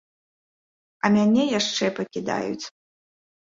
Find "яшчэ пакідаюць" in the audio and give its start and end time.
1.59-2.65